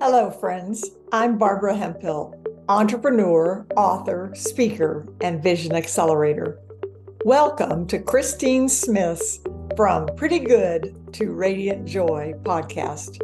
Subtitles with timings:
[0.00, 0.92] Hello, friends.
[1.12, 2.34] I'm Barbara Hemphill,
[2.70, 6.58] entrepreneur, author, speaker, and vision accelerator.
[7.26, 9.40] Welcome to Christine Smith's
[9.76, 13.20] From Pretty Good to Radiant Joy podcast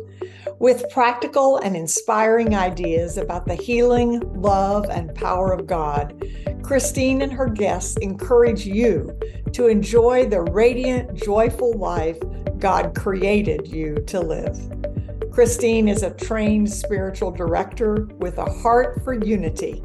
[0.59, 6.23] with practical and inspiring ideas about the healing, love, and power of God.
[6.63, 9.19] Christine and her guests encourage you
[9.53, 12.19] to enjoy the radiant, joyful life
[12.59, 14.84] God created you to live.
[15.35, 19.83] Christine is a trained spiritual director with a heart for unity.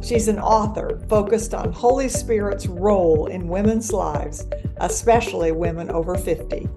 [0.00, 4.46] She's an author focused on Holy Spirit's role in women's lives,
[4.76, 6.68] especially women over 50.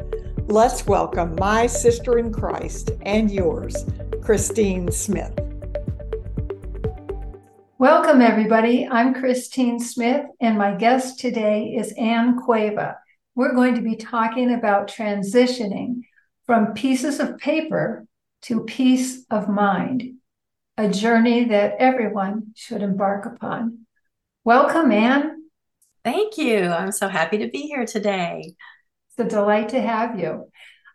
[0.47, 3.85] Let's welcome my sister in Christ and yours,
[4.23, 5.39] Christine Smith.
[7.77, 8.87] Welcome, everybody.
[8.87, 12.97] I'm Christine Smith, and my guest today is Ann Cueva.
[13.35, 16.01] We're going to be talking about transitioning
[16.47, 18.07] from pieces of paper
[18.45, 20.03] to peace of mind,
[20.77, 23.85] a journey that everyone should embark upon.
[24.43, 25.45] Welcome, Ann.
[26.03, 26.65] Thank you.
[26.65, 28.53] I'm so happy to be here today.
[29.09, 30.51] It's a delight to have you.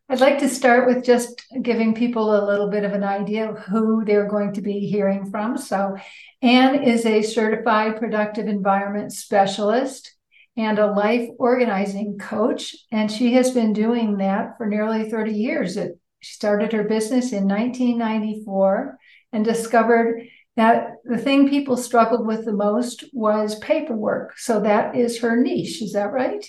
[0.09, 3.59] I'd like to start with just giving people a little bit of an idea of
[3.59, 5.59] who they're going to be hearing from.
[5.59, 5.97] So,
[6.43, 10.15] Ann is a certified productive environment specialist
[10.57, 15.77] and a life organizing coach, and she has been doing that for nearly 30 years
[15.77, 18.99] at she started her business in 1994
[19.33, 20.23] and discovered
[20.57, 24.39] that the thing people struggled with the most was paperwork.
[24.39, 25.81] So that is her niche.
[25.81, 26.45] Is that right?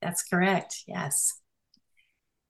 [0.00, 0.84] That's correct.
[0.86, 1.40] Yes.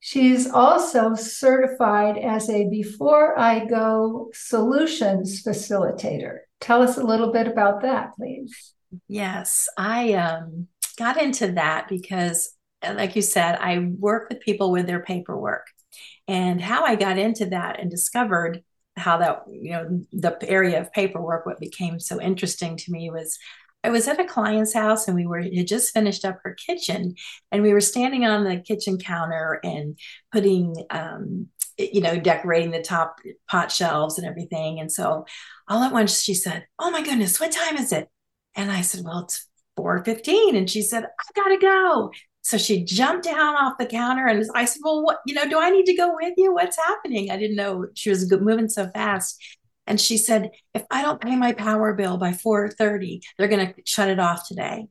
[0.01, 6.39] She's also certified as a Before I Go solutions facilitator.
[6.61, 8.75] Tell us a little bit about that, please.
[9.09, 10.69] Yes, I um,
[10.99, 15.67] got into that because, like you said, I work with people with their paperwork
[16.29, 18.63] and how I got into that and discovered
[18.97, 23.39] how that you know the area of paperwork what became so interesting to me was
[23.85, 27.15] I was at a client's house and we were had just finished up her kitchen
[27.53, 29.99] and we were standing on the kitchen counter and
[30.33, 31.49] putting um,
[31.79, 34.81] you know decorating the top pot shelves and everything.
[34.81, 35.27] And so
[35.69, 38.09] all at once she said oh my goodness what time is it?
[38.55, 39.47] And I said well it's
[39.79, 42.11] 4:15 and she said I got to go
[42.47, 45.59] so she jumped down off the counter and I said, Well, what, you know, do
[45.59, 46.55] I need to go with you?
[46.55, 47.29] What's happening?
[47.29, 49.45] I didn't know she was moving so fast.
[49.89, 53.75] And she said, If I don't pay my power bill by 4:30, they're going to
[53.85, 54.87] shut it off today.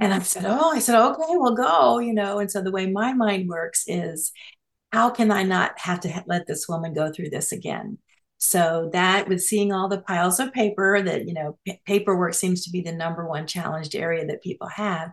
[0.00, 2.38] And I said, Oh, I said, okay, we'll go, you know.
[2.38, 4.32] And so the way my mind works is,
[4.90, 7.98] how can I not have to let this woman go through this again?
[8.38, 12.64] So that with seeing all the piles of paper that, you know, p- paperwork seems
[12.64, 15.10] to be the number one challenged area that people have.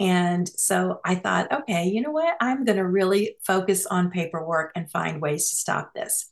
[0.00, 2.36] And so I thought, okay, you know what?
[2.40, 6.30] I'm going to really focus on paperwork and find ways to stop this.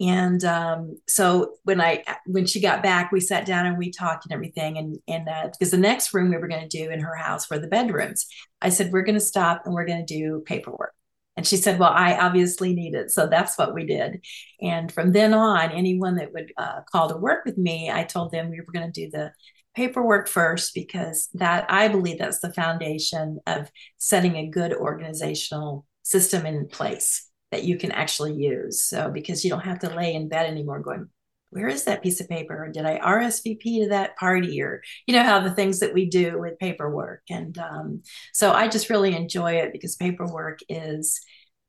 [0.00, 4.24] And um, so when I when she got back, we sat down and we talked
[4.24, 4.76] and everything.
[4.76, 7.48] And and uh, because the next room we were going to do in her house
[7.48, 8.26] were the bedrooms,
[8.60, 10.94] I said we're going to stop and we're going to do paperwork.
[11.36, 13.10] And she said, Well, I obviously need it.
[13.10, 14.24] So that's what we did.
[14.60, 18.30] And from then on, anyone that would uh, call to work with me, I told
[18.30, 19.32] them we were going to do the
[19.74, 26.46] paperwork first because that I believe that's the foundation of setting a good organizational system
[26.46, 28.82] in place that you can actually use.
[28.82, 31.08] So because you don't have to lay in bed anymore going,
[31.50, 32.68] where is that piece of paper?
[32.72, 34.60] Did I RSVP to that party?
[34.60, 37.22] Or you know how the things that we do with paperwork.
[37.30, 38.02] And um,
[38.32, 41.20] so I just really enjoy it because paperwork is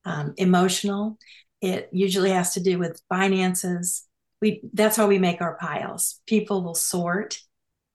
[0.03, 1.19] um, emotional.
[1.61, 4.07] It usually has to do with finances.
[4.41, 6.19] We that's how we make our piles.
[6.25, 7.37] People will sort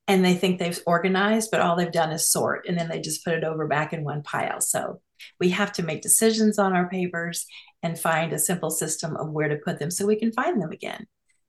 [0.08, 3.24] and they think they've organized, but all they've done is sort and then they just
[3.24, 4.60] put it over back in one pile.
[4.60, 5.00] So
[5.38, 7.46] we have to make decisions on our papers
[7.82, 10.72] and find a simple system of where to put them so we can find them
[10.72, 11.06] again.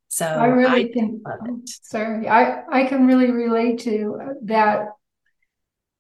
[0.09, 1.23] So I really I can,
[1.66, 4.88] sorry, I, I can really relate to that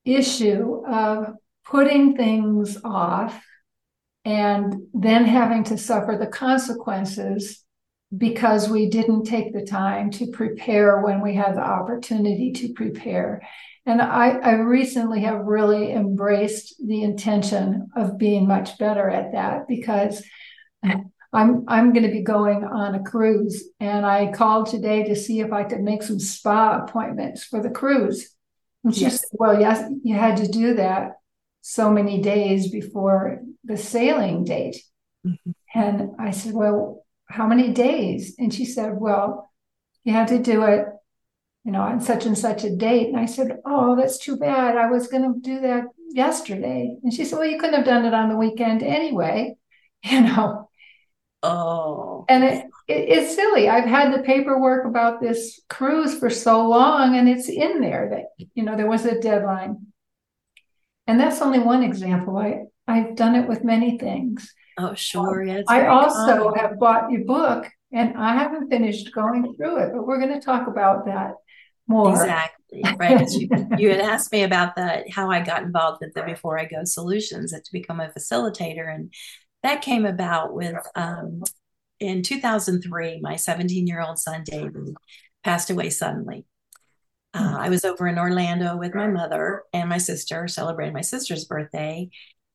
[0.03, 1.33] issue of
[1.65, 3.41] putting things off
[4.25, 7.63] and then having to suffer the consequences
[8.15, 13.41] because we didn't take the time to prepare when we had the opportunity to prepare.
[13.85, 19.67] And I, I recently have really embraced the intention of being much better at that
[19.67, 20.23] because
[21.33, 25.39] I'm I'm going to be going on a cruise, and I called today to see
[25.39, 28.35] if I could make some spa appointments for the cruise.
[28.83, 29.21] And she yes.
[29.21, 31.13] said, "Well, yes, you had to do that
[31.61, 34.83] so many days before the sailing date."
[35.25, 35.51] Mm-hmm.
[35.73, 37.00] And I said, "Well,
[37.31, 38.35] how many days?
[38.37, 39.51] And she said, well,
[40.03, 40.85] you had to do it,
[41.63, 43.07] you know, on such and such a date.
[43.07, 44.77] And I said, oh, that's too bad.
[44.77, 46.95] I was going to do that yesterday.
[47.03, 49.55] And she said, well, you couldn't have done it on the weekend anyway,
[50.03, 50.69] you know.
[51.43, 52.25] Oh.
[52.29, 53.67] And it, it, it's silly.
[53.67, 58.47] I've had the paperwork about this cruise for so long, and it's in there that,
[58.53, 59.87] you know, there was a deadline.
[61.07, 62.37] And that's only one example.
[62.37, 64.53] I, I've done it with many things.
[64.81, 65.43] Oh, sure.
[65.43, 66.59] Yeah, I also common.
[66.59, 70.45] have bought your book and I haven't finished going through it, but we're going to
[70.45, 71.35] talk about that
[71.87, 72.11] more.
[72.11, 72.83] Exactly.
[72.97, 73.29] Right.
[73.31, 76.65] you, you had asked me about that, how I got involved with the Before I
[76.65, 78.93] Go Solutions to become a facilitator.
[78.93, 79.13] And
[79.63, 81.43] that came about with um,
[81.99, 84.95] in 2003, my 17 year old son, David,
[85.43, 86.45] passed away suddenly.
[87.33, 91.45] Uh, I was over in Orlando with my mother and my sister, celebrating my sister's
[91.45, 92.09] birthday.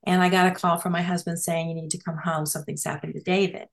[0.07, 2.47] And I got a call from my husband saying, You need to come home.
[2.47, 3.69] Something's happened to David.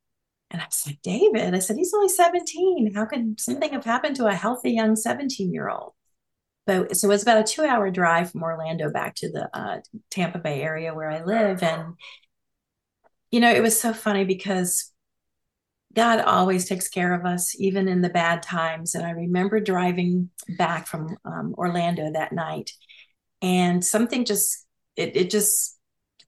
[0.54, 2.94] And I was like, David, I said, he's only 17.
[2.94, 5.94] How could something have happened to a healthy young 17 year old?
[6.68, 9.80] But so it was about a two hour drive from Orlando back to the uh,
[10.12, 11.64] Tampa Bay area where I live.
[11.64, 11.96] And,
[13.32, 14.92] you know, it was so funny because
[15.94, 18.96] God always takes care of us, even in the bad times.
[18.96, 22.72] And I remember driving back from um, Orlando that night,
[23.42, 24.66] and something just,
[24.96, 25.78] it, it just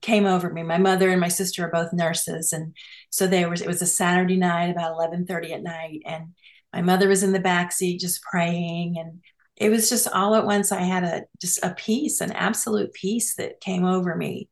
[0.00, 0.62] came over me.
[0.62, 2.74] My mother and my sister are both nurses, and
[3.10, 3.62] so there was.
[3.62, 6.34] It was a Saturday night, about eleven thirty at night, and
[6.72, 9.20] my mother was in the back seat just praying, and
[9.56, 10.72] it was just all at once.
[10.72, 14.48] I had a just a peace, an absolute peace that came over me,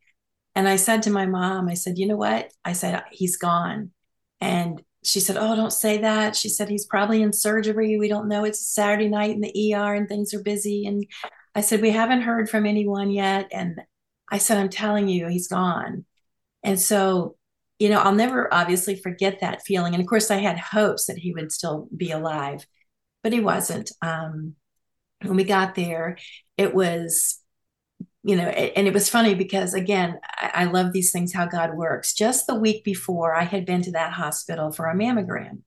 [0.55, 3.91] and I said to my mom, I said, "You know what?" I said, "He's gone,"
[4.41, 7.99] and she said, "Oh, don't say that." She said, "He's probably in surgery.
[7.99, 8.45] We don't know.
[8.45, 11.07] It's Saturday night in the ER, and things are busy." And
[11.55, 13.81] I said, "We haven't heard from anyone yet." And
[14.35, 16.05] I said, I'm telling you, he's gone.
[16.65, 17.37] And so,
[17.79, 19.95] you know, I'll never obviously forget that feeling.
[19.95, 22.67] And of course, I had hopes that he would still be alive,
[23.23, 23.93] but he wasn't.
[24.03, 24.57] Um,
[25.23, 26.19] when we got there,
[26.59, 27.39] it was,
[28.25, 31.77] you know, and it was funny because, again, I, I love these things, how God
[31.77, 32.13] works.
[32.13, 35.61] Just the week before, I had been to that hospital for a mammogram.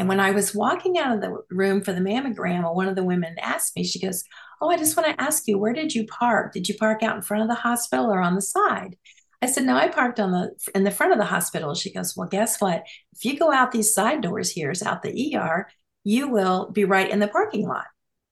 [0.00, 3.04] And when I was walking out of the room for the mammogram, one of the
[3.04, 4.24] women asked me, she goes,
[4.58, 6.54] Oh, I just want to ask you, where did you park?
[6.54, 8.96] Did you park out in front of the hospital or on the side?
[9.42, 11.74] I said, No, I parked on the in the front of the hospital.
[11.74, 12.84] She goes, Well, guess what?
[13.12, 15.68] If you go out these side doors here, is out the ER,
[16.02, 17.84] you will be right in the parking lot.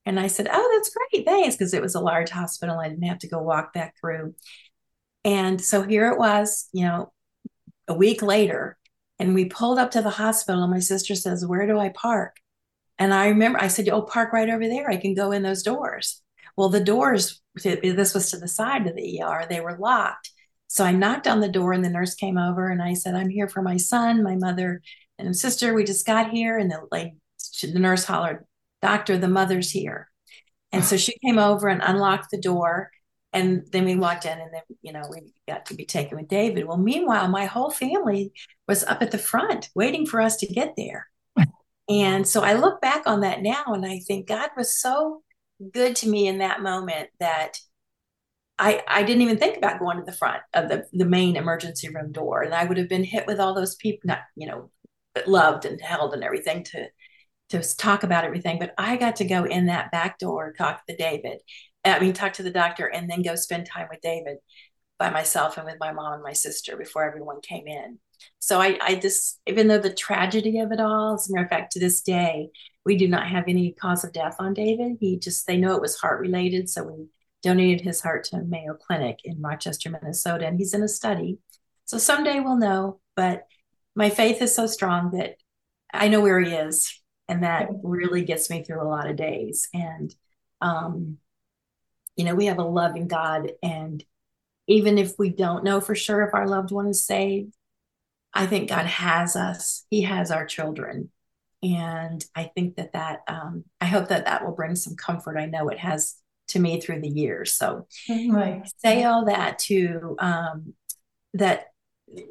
[0.07, 1.23] And I said, Oh, that's great.
[1.23, 1.55] Thanks.
[1.55, 2.79] Because it was a large hospital.
[2.79, 4.33] I didn't have to go walk back through.
[5.23, 7.13] And so here it was, you know,
[7.87, 8.78] a week later,
[9.19, 10.63] and we pulled up to the hospital.
[10.63, 12.37] And my sister says, Where do I park?
[12.97, 14.89] And I remember I said, Oh, park right over there.
[14.89, 16.21] I can go in those doors.
[16.57, 20.31] Well, the doors, this was to the side of the ER, they were locked.
[20.67, 23.29] So I knocked on the door and the nurse came over and I said, I'm
[23.29, 24.81] here for my son, my mother,
[25.17, 25.73] and sister.
[25.73, 26.57] We just got here.
[26.57, 27.13] And the, like,
[27.61, 28.45] the nurse hollered,
[28.81, 30.09] Doctor, the mother's here.
[30.71, 32.91] And so she came over and unlocked the door.
[33.31, 36.27] And then we walked in and then, you know, we got to be taken with
[36.27, 36.65] David.
[36.65, 38.33] Well, meanwhile, my whole family
[38.67, 41.07] was up at the front waiting for us to get there.
[41.87, 45.23] And so I look back on that now and I think God was so
[45.73, 47.57] good to me in that moment that
[48.59, 51.89] I, I didn't even think about going to the front of the, the main emergency
[51.89, 52.43] room door.
[52.43, 54.69] And I would have been hit with all those people, not, you know,
[55.15, 56.87] but loved and held and everything to,
[57.49, 58.59] to talk about everything.
[58.59, 61.39] But I got to go in that back door, talk to David,
[61.85, 64.37] I mean, talk to the doctor and then go spend time with David
[64.97, 67.99] by myself and with my mom and my sister before everyone came in.
[68.39, 71.49] So I, I just, even though the tragedy of it all, as a matter of
[71.49, 72.49] fact, to this day,
[72.85, 74.97] we do not have any cause of death on David.
[74.99, 76.69] He just, they know it was heart related.
[76.69, 77.07] So we
[77.41, 81.37] donated his heart to Mayo Clinic in Rochester, Minnesota, and he's in a study.
[81.85, 82.99] So someday we'll know.
[83.15, 83.45] But
[83.95, 85.35] my faith is so strong that
[85.93, 86.93] I know where he is.
[87.29, 89.69] And that really gets me through a lot of days.
[89.73, 90.13] And,
[90.59, 91.19] um,
[92.19, 93.53] you know, we have a loving God.
[93.63, 94.03] And
[94.67, 97.53] even if we don't know for sure if our loved one is saved,
[98.33, 99.85] I think God has us.
[99.89, 101.11] He has our children.
[101.63, 105.37] And I think that that, um, I hope that that will bring some comfort.
[105.37, 106.15] I know it has
[106.49, 107.53] to me through the years.
[107.55, 108.69] So right.
[108.79, 110.73] say all that to, um,
[111.35, 111.67] that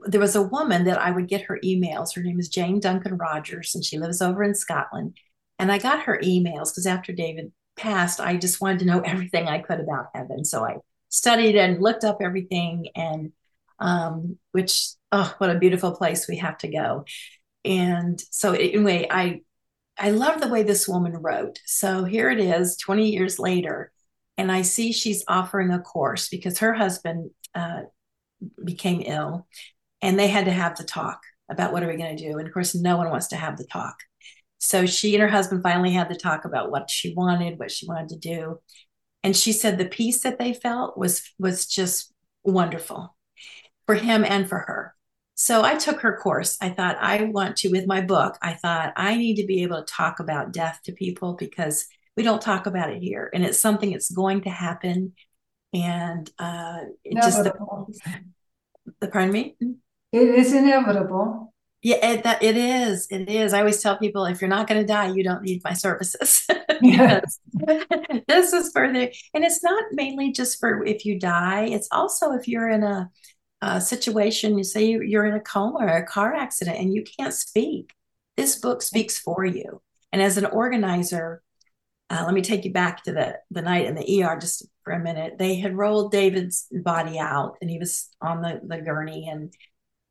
[0.06, 2.14] there was a woman that I would get her emails.
[2.14, 5.16] Her name is Jane Duncan Rogers, and she lives over in Scotland.
[5.58, 9.48] And I got her emails because after David passed, I just wanted to know everything
[9.48, 10.44] I could about heaven.
[10.44, 13.32] So I studied and looked up everything and
[13.80, 17.04] um, which oh, what a beautiful place we have to go.
[17.64, 19.40] And so anyway, I
[19.98, 21.60] I love the way this woman wrote.
[21.66, 23.90] So here it is, 20 years later,
[24.36, 27.82] and I see she's offering a course because her husband uh,
[28.64, 29.48] became ill,
[30.00, 31.20] and they had to have the talk
[31.50, 32.38] about what are we going to do.
[32.38, 33.96] And of course, no one wants to have the talk.
[34.58, 37.86] So she and her husband finally had the talk about what she wanted, what she
[37.86, 38.60] wanted to do.
[39.22, 42.12] And she said the peace that they felt was was just
[42.44, 43.16] wonderful
[43.86, 44.94] for him and for her.
[45.34, 46.58] So I took her course.
[46.60, 49.84] I thought I want to, with my book, I thought I need to be able
[49.84, 51.86] to talk about death to people because
[52.16, 53.30] we don't talk about it here.
[53.32, 55.12] And it's something that's going to happen.
[55.72, 57.52] And uh, it just the,
[59.00, 59.56] the, pardon me?
[60.12, 61.47] It is inevitable.
[61.80, 63.06] Yeah, it, that it is.
[63.08, 63.52] It is.
[63.52, 66.44] I always tell people if you're not going to die, you don't need my services.
[66.82, 67.38] yes.
[68.28, 71.66] this is for the, and it's not mainly just for if you die.
[71.66, 73.08] It's also if you're in a
[73.62, 77.34] uh, situation, you say you're in a coma or a car accident and you can't
[77.34, 77.94] speak,
[78.36, 79.80] this book speaks for you.
[80.12, 81.42] And as an organizer,
[82.10, 84.92] uh, let me take you back to the, the night in the ER just for
[84.92, 85.38] a minute.
[85.38, 89.28] They had rolled David's body out and he was on the, the gurney.
[89.30, 89.52] And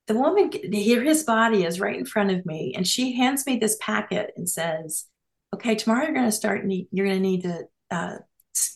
[0.08, 2.74] the woman, here his body is right in front of me.
[2.76, 5.06] And she hands me this packet and says,
[5.54, 8.16] Okay, tomorrow you're going to start, need, you're going to need to uh,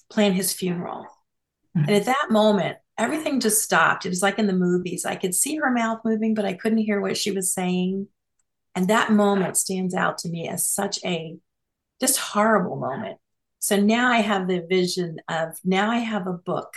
[0.09, 1.05] plan his funeral.
[1.75, 1.87] Mm-hmm.
[1.87, 4.05] And at that moment, everything just stopped.
[4.05, 5.05] It was like in the movies.
[5.05, 8.07] I could see her mouth moving, but I couldn't hear what she was saying.
[8.75, 11.37] And that moment stands out to me as such a
[11.99, 13.17] just horrible moment.
[13.59, 16.73] So now I have the vision of now I have a book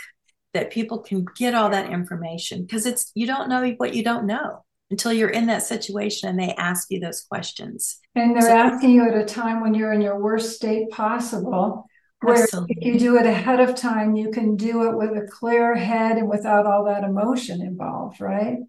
[0.55, 4.25] that people can get all that information because it's you don't know what you don't
[4.25, 7.99] know until you're in that situation and they ask you those questions.
[8.15, 11.85] And they're so, asking you at a time when you're in your worst state possible.
[12.21, 12.75] Where Absolutely.
[12.77, 16.17] if you do it ahead of time, you can do it with a clear head
[16.17, 18.59] and without all that emotion involved, right?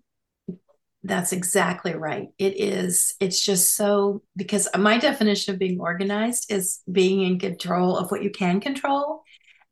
[1.05, 2.29] That's exactly right.
[2.37, 7.97] It is, it's just so because my definition of being organized is being in control
[7.97, 9.23] of what you can control.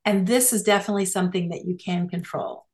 [0.04, 2.66] And this is definitely something that you can control.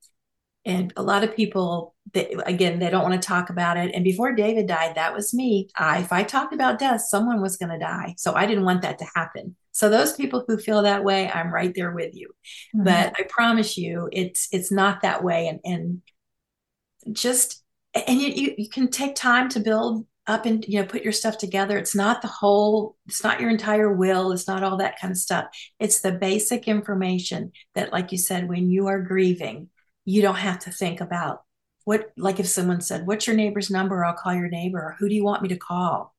[0.67, 3.95] And a lot of people, they, again, they don't want to talk about it.
[3.95, 5.71] And before David died, that was me.
[5.77, 8.15] I, if I talked about death, someone was going to die.
[8.19, 9.57] So I didn't want that to happen.
[9.73, 12.29] So those people who feel that way, I'm right there with you.
[12.75, 12.85] Mm-hmm.
[12.85, 15.49] But I promise you, it's it's not that way.
[15.49, 17.63] And and just
[17.95, 21.13] and you, you you can take time to build up and you know put your
[21.13, 21.77] stuff together.
[21.77, 22.97] It's not the whole.
[23.07, 24.33] It's not your entire will.
[24.33, 25.47] It's not all that kind of stuff.
[25.79, 29.69] It's the basic information that, like you said, when you are grieving,
[30.05, 31.43] you don't have to think about
[31.85, 32.11] what.
[32.17, 34.79] Like if someone said, "What's your neighbor's number?" I'll call your neighbor.
[34.79, 36.15] Or, Who do you want me to call?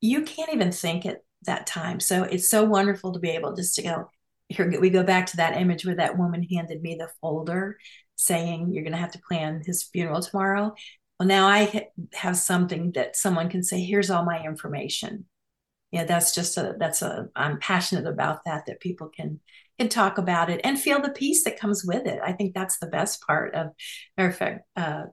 [0.00, 2.00] You can't even think at that time.
[2.00, 4.10] So it's so wonderful to be able just to go
[4.48, 4.80] here.
[4.80, 7.78] We go back to that image where that woman handed me the folder
[8.18, 10.74] saying, You're going to have to plan his funeral tomorrow.
[11.18, 15.26] Well, now I have something that someone can say, Here's all my information.
[15.92, 19.40] Yeah, that's just a, that's a, I'm passionate about that, that people can
[19.78, 22.20] can talk about it and feel the peace that comes with it.
[22.24, 23.68] I think that's the best part of,
[24.16, 25.04] matter of fact, uh,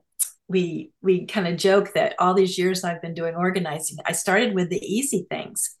[0.48, 4.54] we we kind of joke that all these years I've been doing organizing, I started
[4.54, 5.76] with the easy things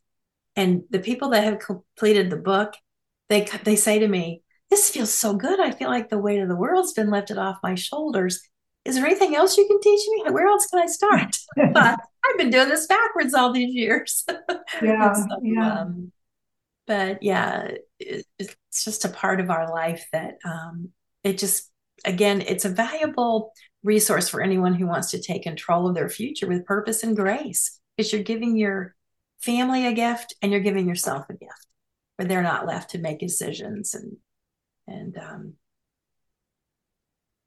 [0.56, 2.74] and the people that have completed the book,
[3.28, 5.60] they they say to me, "This feels so good.
[5.60, 8.40] I feel like the weight of the world's been lifted off my shoulders."
[8.86, 10.30] Is there anything else you can teach me?
[10.32, 11.36] Where else can I start?
[11.72, 14.24] but I've been doing this backwards all these years.
[14.82, 15.80] Yeah, so, yeah.
[15.80, 16.12] Um,
[16.86, 20.90] but yeah, it, it's just a part of our life that um,
[21.24, 21.70] it just
[22.04, 23.52] again, it's a valuable
[23.82, 27.78] resource for anyone who wants to take control of their future with purpose and grace.
[27.96, 28.94] Because you're giving your
[29.40, 31.66] family a gift and you're giving yourself a gift
[32.16, 34.16] where they're not left to make decisions and
[34.86, 35.54] and um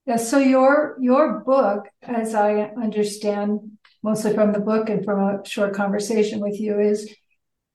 [0.09, 3.59] yeah so your your book as i understand
[4.03, 7.15] mostly from the book and from a short conversation with you is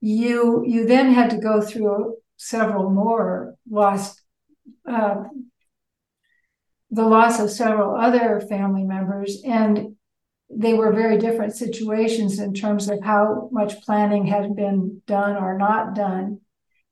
[0.00, 4.20] you you then had to go through several more lost
[4.86, 5.22] uh,
[6.90, 9.94] the loss of several other family members and
[10.50, 15.58] they were very different situations in terms of how much planning had been done or
[15.58, 16.40] not done.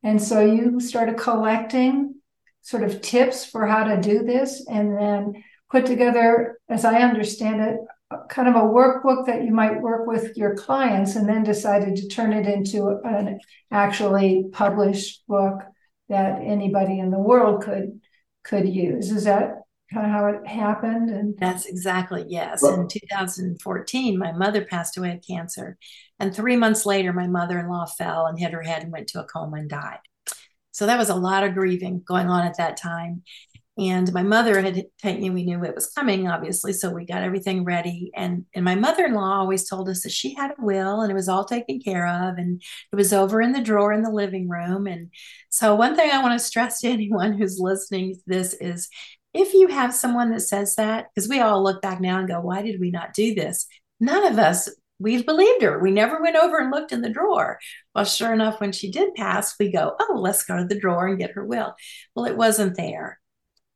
[0.03, 2.22] And so you started collecting
[2.63, 7.61] sort of tips for how to do this and then put together, as I understand
[7.61, 7.77] it,
[8.29, 12.09] kind of a workbook that you might work with your clients and then decided to
[12.09, 13.41] turn it into an
[13.71, 15.63] actually published book
[16.09, 18.01] that anybody in the world could
[18.45, 19.11] could use.
[19.11, 21.11] Is that kind of how it happened?
[21.11, 22.63] And that's exactly yes.
[22.63, 25.79] In 2014 my mother passed away of cancer.
[26.19, 29.25] And three months later my mother-in-law fell and hit her head and went to a
[29.25, 30.01] coma and died
[30.73, 33.23] so that was a lot of grieving going on at that time.
[33.79, 37.65] And my mother had taken we knew it was coming obviously so we got everything
[37.65, 38.11] ready.
[38.15, 41.29] And and my mother-in-law always told us that she had a will and it was
[41.29, 42.63] all taken care of and
[42.93, 44.87] it was over in the drawer in the living room.
[44.87, 45.11] And
[45.49, 48.91] so one thing i want to stress to anyone who's listening to this is
[49.35, 52.41] if you have someone that says that, because we all look back now and go,
[52.41, 53.67] why did we not do this?
[53.99, 54.69] None of us,
[55.03, 55.79] we believed her.
[55.79, 57.59] We never went over and looked in the drawer.
[57.95, 61.07] Well, sure enough, when she did pass, we go, oh, let's go to the drawer
[61.09, 61.75] and get her will.
[62.15, 63.21] Well, it wasn't there.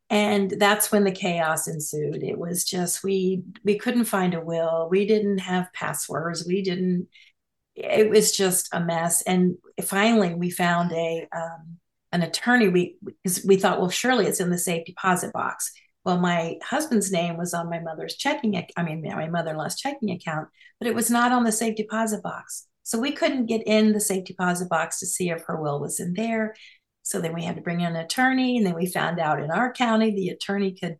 [0.08, 4.88] and that's when the chaos ensued it was just we we couldn't find a will
[4.90, 7.08] we didn't have passwords we didn't
[7.74, 11.78] it was just a mess and finally we found a um,
[12.12, 15.72] an attorney we because we thought well surely it's in the safe deposit box
[16.06, 20.48] well my husband's name was on my mother's checking i mean my mother-in-law's checking account
[20.80, 24.00] but it was not on the safe deposit box so we couldn't get in the
[24.00, 26.54] safe deposit box to see if her will was in there
[27.06, 28.56] so then we had to bring in an attorney.
[28.56, 30.96] And then we found out in our county, the attorney could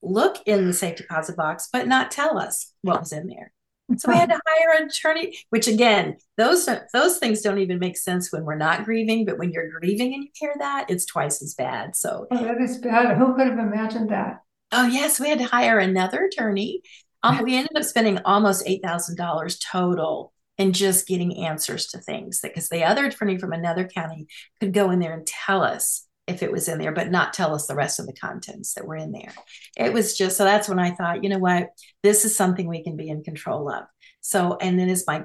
[0.00, 3.52] look in the safe deposit box, but not tell us what was in there.
[3.96, 7.96] So we had to hire an attorney, which again, those those things don't even make
[7.96, 11.42] sense when we're not grieving, but when you're grieving and you hear that, it's twice
[11.42, 11.96] as bad.
[11.96, 13.16] So oh, that is bad.
[13.16, 14.42] Who could have imagined that?
[14.72, 16.82] Oh yes, we had to hire another attorney.
[17.22, 21.98] Um, we ended up spending almost eight thousand dollars total in just getting answers to
[21.98, 24.26] things because the other attorney from another county
[24.60, 27.54] could go in there and tell us if it was in there, but not tell
[27.54, 29.32] us the rest of the contents that were in there.
[29.76, 31.70] It was just so that's when I thought, you know what,
[32.02, 33.84] this is something we can be in control of.
[34.20, 35.24] So, and then as my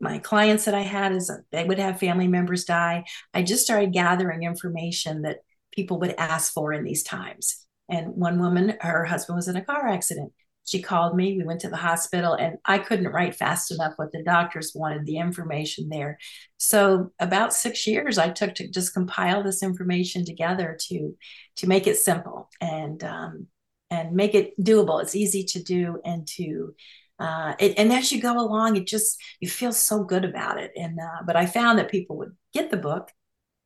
[0.00, 3.04] my clients that I had is they would have family members die.
[3.32, 5.38] I just started gathering information that
[5.72, 7.64] people would ask for in these times.
[7.88, 10.32] And one woman, her husband was in a car accident.
[10.64, 14.12] She called me we went to the hospital and i couldn't write fast enough what
[14.12, 16.18] the doctors wanted the information there.
[16.56, 21.16] So about six years i took to just compile this information together to
[21.56, 23.48] to make it simple and um,
[23.90, 25.02] and make it doable.
[25.02, 26.74] It's easy to do and to
[27.18, 30.72] uh, it, and as you go along it just you feel so good about it.
[30.76, 33.10] And uh, but i found that people would get the book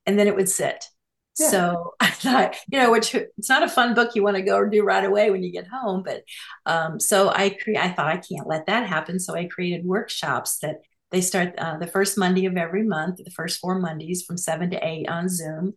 [0.06, 0.86] and then it would sit
[1.38, 1.48] yeah.
[1.48, 4.64] So I thought, you know, which it's not a fun book you want to go
[4.68, 6.02] do right away when you get home.
[6.02, 6.22] But
[6.64, 9.18] um, so I cre- I thought I can't let that happen.
[9.18, 10.80] So I created workshops that
[11.12, 14.70] they start uh, the first Monday of every month, the first four Mondays from seven
[14.70, 15.74] to eight on Zoom,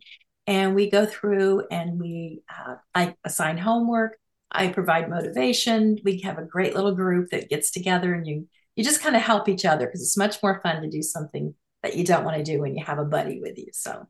[0.48, 4.18] and we go through and we uh, I assign homework.
[4.52, 6.00] I provide motivation.
[6.04, 9.22] We have a great little group that gets together and you you just kind of
[9.22, 12.38] help each other because it's much more fun to do something that you don't want
[12.38, 13.68] to do when you have a buddy with you.
[13.74, 14.08] So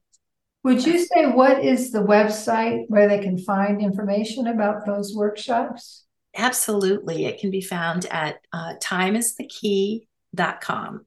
[0.63, 6.04] would you say what is the website where they can find information about those workshops?
[6.36, 7.26] Absolutely.
[7.26, 11.06] It can be found at uh, timeisthekey.com.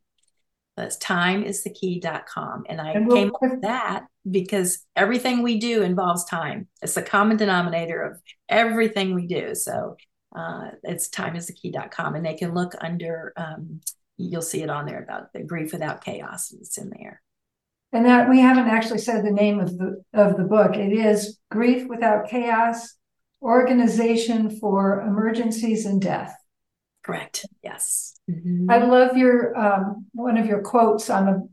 [0.77, 2.65] That's timeisthekey.com.
[2.69, 6.69] And I and we'll came up with that because everything we do involves time.
[6.81, 9.55] It's the common denominator of everything we do.
[9.55, 9.97] So
[10.35, 12.15] uh, it's timeisthekey.com.
[12.15, 13.83] And they can look under, um,
[14.17, 16.53] you'll see it on there about the grief without chaos.
[16.53, 17.21] It's in there.
[17.93, 20.77] And that we haven't actually said the name of the of the book.
[20.77, 22.95] It is Grief Without Chaos:
[23.43, 26.35] Organization for Emergencies and Death.
[27.03, 27.45] Correct.
[27.63, 28.15] Yes.
[28.31, 28.71] Mm-hmm.
[28.71, 31.49] I love your um, one of your quotes on the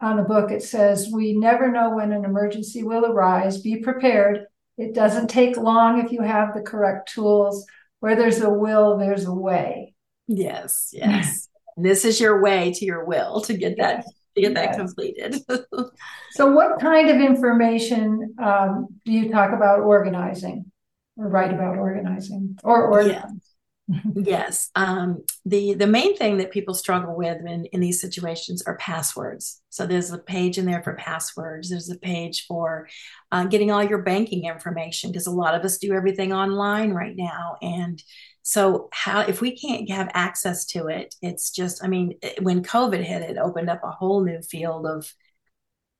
[0.00, 0.50] on the book.
[0.50, 3.62] It says, "We never know when an emergency will arise.
[3.62, 4.44] Be prepared.
[4.76, 7.64] It doesn't take long if you have the correct tools.
[8.00, 9.94] Where there's a will, there's a way."
[10.26, 10.90] Yes.
[10.92, 11.48] Yes.
[11.78, 14.04] this is your way to your will to get that
[14.42, 15.36] to get that completed.
[16.32, 20.70] so, what kind of information um, do you talk about organizing
[21.16, 23.40] or write about organizing or organizing?
[23.88, 24.00] Yeah.
[24.14, 24.70] yes.
[24.74, 29.62] Um, the the main thing that people struggle with in, in these situations are passwords.
[29.70, 31.70] So there's a page in there for passwords.
[31.70, 32.88] There's a page for
[33.32, 37.16] uh, getting all your banking information because a lot of us do everything online right
[37.16, 38.02] now, and
[38.48, 43.04] so how if we can't have access to it, it's just I mean when COVID
[43.04, 45.12] hit, it opened up a whole new field of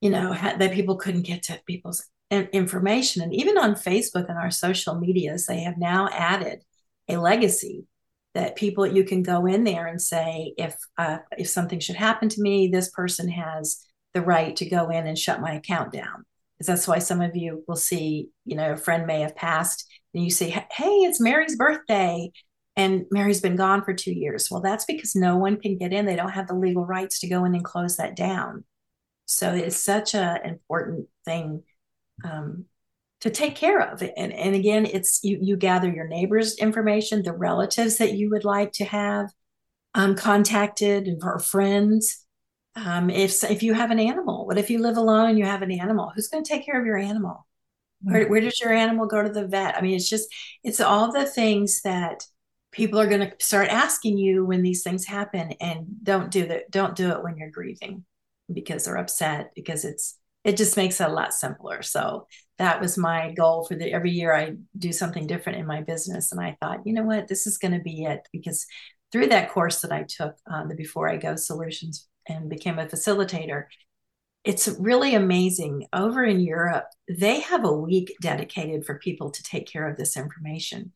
[0.00, 4.50] you know that people couldn't get to people's information, and even on Facebook and our
[4.50, 6.62] social medias, they have now added
[7.06, 7.86] a legacy
[8.32, 12.30] that people you can go in there and say if uh, if something should happen
[12.30, 13.84] to me, this person has
[14.14, 16.24] the right to go in and shut my account down.
[16.56, 19.84] Because that's why some of you will see, you know, a friend may have passed
[20.14, 22.32] and you say, hey, it's Mary's birthday.
[22.76, 24.50] And Mary's been gone for two years.
[24.50, 26.06] Well, that's because no one can get in.
[26.06, 28.64] They don't have the legal rights to go in and close that down.
[29.26, 31.64] So it's such an important thing
[32.24, 32.66] um,
[33.20, 34.00] to take care of.
[34.00, 38.44] And, and again, it's you, you gather your neighbors' information, the relatives that you would
[38.44, 39.30] like to have
[39.94, 42.24] um, contacted, or friends.
[42.76, 45.62] Um, if if you have an animal, what if you live alone and you have
[45.62, 46.12] an animal?
[46.14, 47.47] Who's going to take care of your animal?
[48.02, 48.30] Where, mm-hmm.
[48.30, 49.76] where does your animal go to the vet?
[49.76, 50.28] I mean, it's just
[50.62, 52.24] it's all the things that
[52.70, 56.70] people are going to start asking you when these things happen, and don't do that.
[56.70, 58.04] Don't do it when you're grieving
[58.52, 61.82] because they're upset because it's it just makes it a lot simpler.
[61.82, 62.26] So
[62.58, 66.32] that was my goal for the every year I do something different in my business,
[66.32, 68.66] and I thought, you know what, this is going to be it because
[69.12, 72.86] through that course that I took, uh, the Before I Go Solutions and became a
[72.86, 73.64] facilitator,
[74.44, 75.86] it's really amazing.
[75.92, 80.16] Over in Europe, they have a week dedicated for people to take care of this
[80.16, 80.92] information.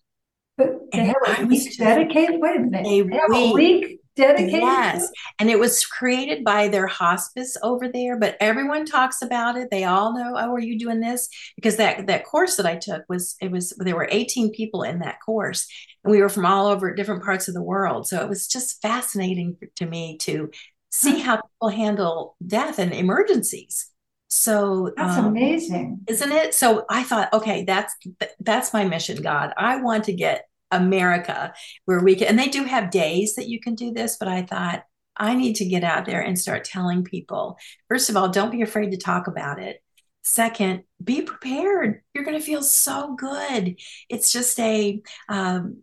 [0.57, 2.41] But they and have a week dedicated?
[2.41, 2.87] Wait a minute.
[2.87, 3.51] A they have week.
[3.51, 4.61] a week dedicated?
[4.61, 5.11] Yes.
[5.39, 9.69] And it was created by their hospice over there, but everyone talks about it.
[9.71, 11.29] They all know, oh, are you doing this?
[11.57, 15.01] Because that that course that I took was it was there were 18 people in
[15.01, 15.67] that course.
[16.05, 18.07] And we were from all over different parts of the world.
[18.07, 20.51] So it was just fascinating to me to
[20.93, 23.89] see how people handle death and emergencies.
[24.29, 26.55] So that's um, amazing, isn't it?
[26.55, 27.95] So I thought, okay, that's
[28.41, 29.53] that's my mission, God.
[29.57, 31.53] I want to get America
[31.85, 34.43] where we can, and they do have days that you can do this, but I
[34.43, 34.85] thought
[35.17, 37.59] I need to get out there and start telling people.
[37.89, 39.83] First of all, don't be afraid to talk about it.
[40.23, 42.03] Second, be prepared.
[42.15, 43.77] You're going to feel so good.
[44.09, 45.83] It's just a um,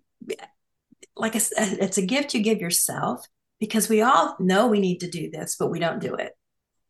[1.16, 3.28] like a, it's a gift you give yourself
[3.60, 6.34] because we all know we need to do this, but we don't do it.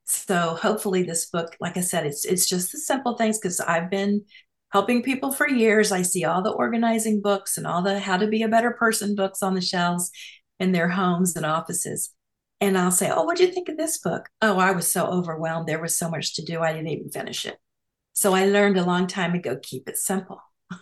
[0.05, 3.89] So hopefully this book, like I said, it's it's just the simple things because I've
[3.91, 4.25] been
[4.71, 5.91] helping people for years.
[5.91, 9.15] I see all the organizing books and all the how to be a better person
[9.15, 10.11] books on the shelves
[10.59, 12.11] in their homes and offices.
[12.61, 14.29] And I'll say, Oh, what do you think of this book?
[14.41, 15.67] Oh, I was so overwhelmed.
[15.67, 16.59] There was so much to do.
[16.61, 17.57] I didn't even finish it.
[18.13, 20.41] So I learned a long time ago keep it simple.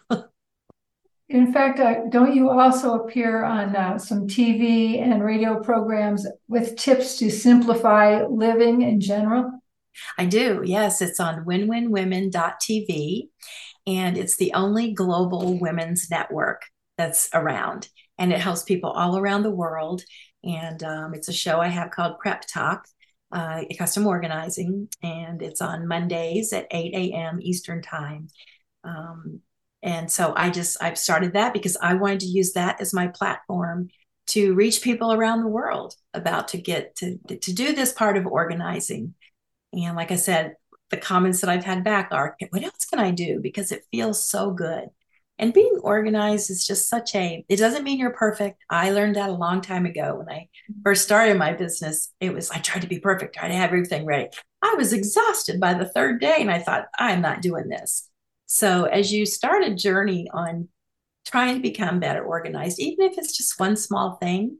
[1.29, 6.77] In fact, uh, don't you also appear on uh, some TV and radio programs with
[6.77, 9.51] tips to simplify living in general?
[10.17, 10.61] I do.
[10.63, 13.29] Yes, it's on winwinwomen.tv
[13.87, 16.63] and it's the only global women's network
[16.97, 20.03] that's around and it helps people all around the world
[20.43, 22.81] and um, it's a show i have called PrepTalk
[23.31, 28.27] uh, custom organizing and it's on mondays at 8 a.m eastern time
[28.83, 29.41] um,
[29.83, 33.07] and so i just i've started that because i wanted to use that as my
[33.07, 33.87] platform
[34.25, 38.25] to reach people around the world about to get to to do this part of
[38.25, 39.13] organizing
[39.73, 40.55] and like i said
[40.89, 43.39] the comments that I've had back are, what else can I do?
[43.41, 44.85] Because it feels so good.
[45.39, 48.63] And being organized is just such a, it doesn't mean you're perfect.
[48.71, 50.39] I learned that a long time ago when I
[50.71, 50.81] mm-hmm.
[50.83, 52.11] first started my business.
[52.19, 54.29] It was, I tried to be perfect, tried to have everything ready.
[54.63, 58.06] I was exhausted by the third day and I thought, I'm not doing this.
[58.47, 60.69] So as you start a journey on
[61.25, 64.57] trying to become better organized, even if it's just one small thing,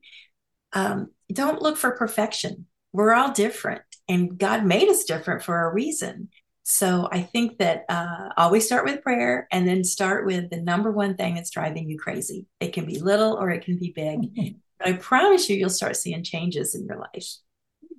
[0.74, 2.68] um, don't look for perfection.
[2.94, 6.30] We're all different and God made us different for a reason.
[6.64, 10.92] So I think that uh, always start with prayer and then start with the number
[10.92, 12.46] one thing that's driving you crazy.
[12.60, 14.56] It can be little or it can be big.
[14.78, 17.26] But I promise you, you'll start seeing changes in your life.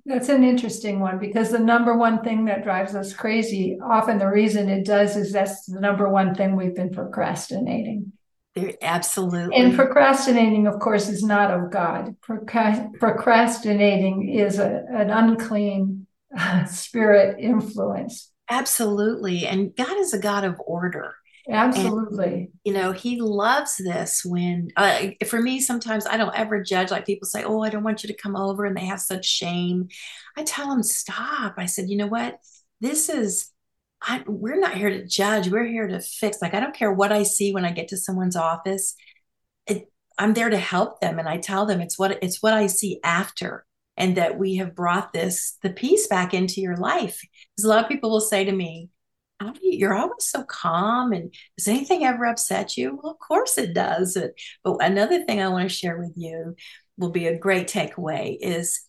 [0.09, 4.27] That's an interesting one because the number one thing that drives us crazy, often the
[4.27, 8.13] reason it does is that's the number one thing we've been procrastinating.
[8.55, 9.55] They're absolutely.
[9.55, 12.15] And procrastinating, of course, is not of God.
[12.23, 16.07] procrastinating is a, an unclean
[16.67, 18.31] spirit influence.
[18.49, 19.45] Absolutely.
[19.45, 21.13] And God is a God of order.
[21.49, 22.33] Absolutely.
[22.33, 26.91] And, you know, He loves this when, uh, for me, sometimes I don't ever judge.
[26.91, 28.65] Like people say, Oh, I don't want you to come over.
[28.65, 29.87] And they have such shame.
[30.37, 31.55] I tell them, Stop.
[31.57, 32.37] I said, You know what?
[32.81, 33.51] This is
[34.01, 35.49] I, we're not here to judge.
[35.49, 36.41] We're here to fix.
[36.41, 38.95] Like, I don't care what I see when I get to someone's office.
[39.67, 41.19] It, I'm there to help them.
[41.19, 43.65] And I tell them it's what, it's what I see after
[43.97, 47.21] and that we have brought this, the peace back into your life.
[47.55, 48.89] Because a lot of people will say to me,
[49.61, 54.17] you're always so calm and does anything ever upset you well of course it does
[54.63, 56.55] but another thing i want to share with you
[56.97, 58.81] will be a great takeaway is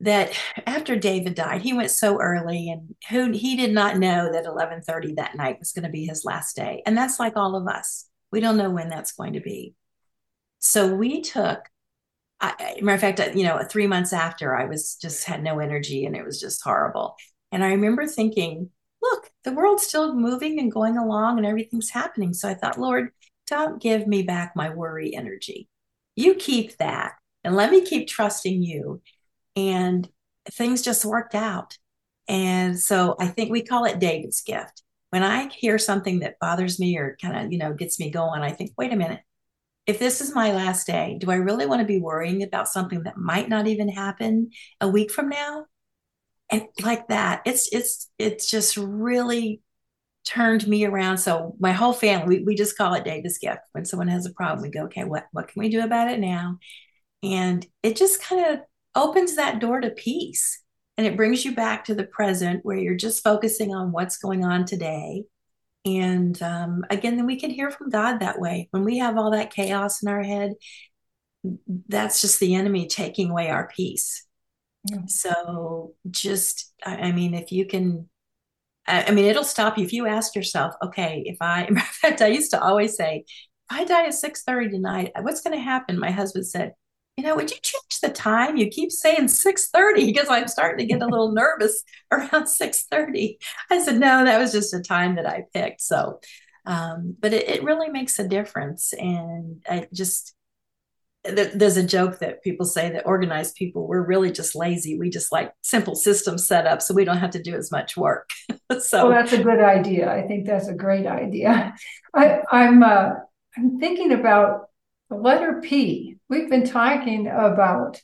[0.00, 0.32] that
[0.66, 5.14] after David died, he went so early and who he did not know that 11:30
[5.14, 6.82] that night was going to be his last day.
[6.84, 8.06] And that's like all of us.
[8.30, 9.74] We don't know when that's going to be.
[10.58, 11.60] So we took
[12.40, 16.04] I, matter of fact, you know, three months after I was just had no energy
[16.04, 17.16] and it was just horrible.
[17.52, 18.70] And I remember thinking,
[19.44, 22.32] the world's still moving and going along and everything's happening.
[22.32, 23.10] So I thought, Lord,
[23.46, 25.68] don't give me back my worry energy.
[26.16, 29.02] You keep that and let me keep trusting you
[29.54, 30.08] and
[30.50, 31.76] things just worked out.
[32.26, 34.82] And so I think we call it David's gift.
[35.10, 38.42] When I hear something that bothers me or kind of, you know, gets me going,
[38.42, 39.20] I think, wait a minute.
[39.86, 43.02] If this is my last day, do I really want to be worrying about something
[43.02, 45.66] that might not even happen a week from now?
[46.50, 49.62] And like that, it's it's it's just really
[50.24, 51.18] turned me around.
[51.18, 53.60] So my whole family, we, we just call it David's gift.
[53.72, 56.20] When someone has a problem, we go, okay, what what can we do about it
[56.20, 56.58] now?
[57.22, 58.60] And it just kind of
[58.94, 60.62] opens that door to peace
[60.96, 64.44] and it brings you back to the present where you're just focusing on what's going
[64.44, 65.24] on today
[65.84, 69.32] and um, again then we can hear from god that way when we have all
[69.32, 70.54] that chaos in our head
[71.88, 74.26] that's just the enemy taking away our peace
[75.06, 78.08] So just, I mean, if you can,
[78.86, 82.28] I mean, it'll stop you if you ask yourself, okay, if I, in fact, I
[82.28, 83.34] used to always say, if
[83.70, 85.98] I die at 6:30 tonight, what's going to happen?
[85.98, 86.74] My husband said,
[87.16, 88.56] you know, would you change the time?
[88.56, 93.38] You keep saying 6:30 because I'm starting to get a little nervous around 6:30.
[93.70, 95.80] I said, no, that was just a time that I picked.
[95.80, 96.20] So,
[96.66, 98.92] um, but it, it really makes a difference.
[98.92, 100.34] And I just
[101.24, 104.98] there's a joke that people say that organized people we're really just lazy.
[104.98, 107.96] We just like simple systems set up so we don't have to do as much
[107.96, 108.30] work.
[108.80, 110.10] So well, that's a good idea.
[110.10, 111.74] I think that's a great idea.
[112.14, 113.10] I, i'm uh,
[113.56, 114.70] i'm thinking about
[115.10, 116.16] the letter p.
[116.28, 118.00] We've been talking about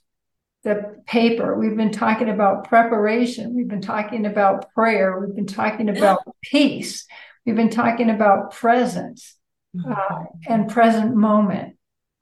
[0.62, 1.59] the paper.
[1.59, 3.54] We've been talking about preparation.
[3.54, 5.18] We've been talking about prayer.
[5.18, 7.06] We've been talking about peace.
[7.46, 9.37] We've been talking about presence
[9.74, 9.90] mm-hmm.
[9.90, 11.76] uh, and present moment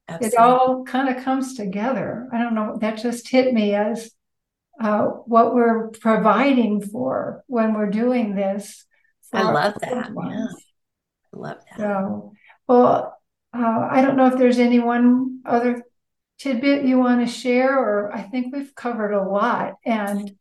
[0.09, 0.37] Absolutely.
[0.37, 2.29] it all kind of comes together.
[2.33, 2.79] I don't know.
[2.81, 4.11] That just hit me as
[4.81, 8.87] uh, what we're providing for when we're doing this.
[9.33, 10.11] I love that.
[10.16, 10.47] Yeah.
[11.35, 11.79] I love that.
[11.79, 12.33] So,
[12.66, 13.18] well,
[13.53, 15.83] uh, I don't know if there's any one other
[16.38, 19.75] tidbit you want to share, or I think we've covered a lot.
[19.85, 20.33] And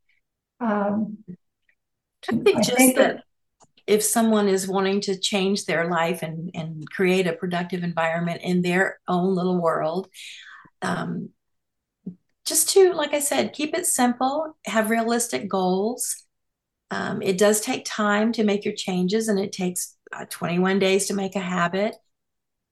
[0.60, 1.17] um,
[2.30, 3.23] I think I just think that
[3.88, 8.62] if someone is wanting to change their life and, and create a productive environment in
[8.62, 10.10] their own little world,
[10.82, 11.30] um,
[12.45, 16.23] just to, like I said, keep it simple, have realistic goals.
[16.91, 21.08] Um, it does take time to make your changes, and it takes uh, 21 days
[21.08, 21.95] to make a habit.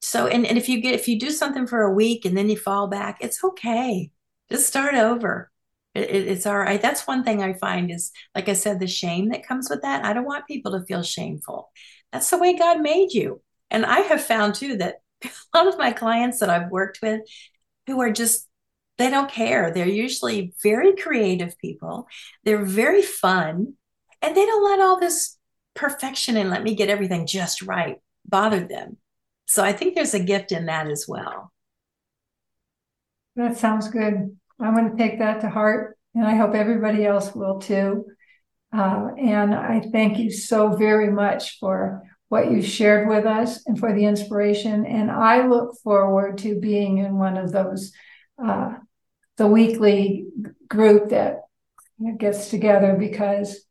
[0.02, 2.50] So, and, and if you get if you do something for a week and then
[2.50, 4.12] you fall back, it's okay.
[4.50, 5.52] Just start over
[5.96, 6.82] it, it's all right.
[6.82, 10.06] That's one thing I find is, like I said, the shame that comes with that.
[10.06, 11.72] I don't want people to feel shameful.
[12.12, 13.42] That's the way God made you.
[13.72, 17.22] And I have found too that a lot of my clients that I've worked with
[17.88, 18.48] who are just,
[18.98, 19.72] they don't care.
[19.72, 22.08] They're usually very creative people,
[22.44, 23.74] they're very fun,
[24.22, 25.38] and they don't let all this
[25.74, 28.98] perfection and let me get everything just right bother them.
[29.46, 31.52] So I think there's a gift in that as well.
[33.36, 34.38] That sounds good.
[34.60, 38.06] I'm going to take that to heart, and I hope everybody else will too.
[38.74, 43.80] Uh, and I thank you so very much for what you shared with us and
[43.80, 44.86] for the inspiration.
[44.86, 47.94] And I look forward to being in one of those,
[48.44, 48.74] uh,
[49.38, 50.26] the weekly
[50.68, 51.42] group that
[52.18, 53.65] gets together because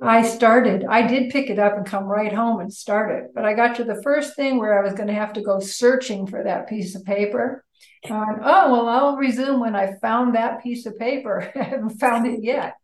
[0.00, 3.30] I started, I did pick it up and come right home and start it.
[3.34, 5.58] But I got to the first thing where I was going to have to go
[5.58, 7.64] searching for that piece of paper.
[8.04, 11.50] And, oh, well, I'll resume when I found that piece of paper.
[11.56, 12.74] I haven't found it yet.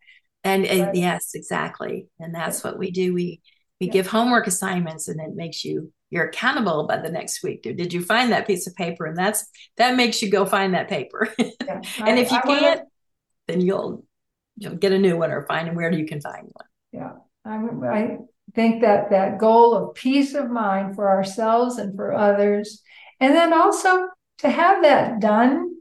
[0.42, 2.06] And, and yes, exactly.
[2.18, 3.14] And that's what we do.
[3.14, 3.40] We
[3.78, 3.92] we yeah.
[3.92, 7.62] give homework assignments and it makes you you're accountable by the next week.
[7.62, 9.06] Did you find that piece of paper?
[9.06, 9.46] And that's
[9.76, 11.28] that makes you go find that paper.
[11.38, 11.80] Yeah.
[11.98, 12.82] and I, if you I can't, wanna...
[13.48, 14.04] then you'll
[14.56, 16.66] you'll get a new one or find where you can find one.
[16.92, 17.12] Yeah,
[17.44, 18.18] I, I
[18.54, 22.82] think that that goal of peace of mind for ourselves and for others,
[23.20, 25.76] and then also to have that done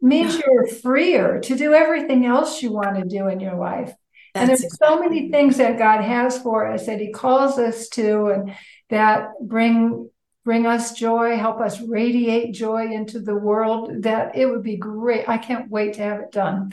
[0.00, 3.92] means you're freer to do everything else you want to do in your life.
[4.34, 4.88] That's and there's exactly.
[4.88, 8.54] so many things that God has for us that He calls us to, and
[8.88, 10.08] that bring
[10.44, 14.02] bring us joy, help us radiate joy into the world.
[14.02, 15.28] That it would be great.
[15.28, 16.70] I can't wait to have it done.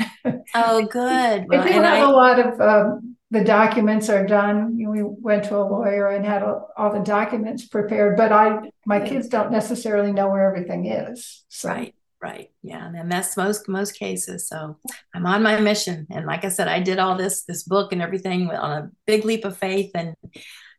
[0.55, 1.45] Oh, good.
[1.47, 1.97] Well, I do have I...
[1.97, 4.77] a lot of um, the documents are done.
[4.77, 8.31] You know, we went to a lawyer and had a, all the documents prepared, but
[8.31, 11.43] I my kids don't necessarily know where everything is.
[11.49, 11.69] So.
[11.69, 14.47] Right, right, yeah, and that's most most cases.
[14.47, 14.77] So
[15.13, 18.01] I'm on my mission, and like I said, I did all this this book and
[18.01, 20.15] everything on a big leap of faith, and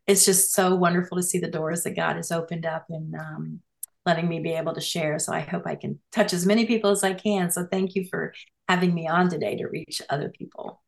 [0.07, 3.59] it's just so wonderful to see the doors that God has opened up and um,
[4.07, 5.19] letting me be able to share.
[5.19, 7.51] So I hope I can touch as many people as I can.
[7.51, 8.33] So thank you for
[8.67, 10.81] having me on today to reach other people.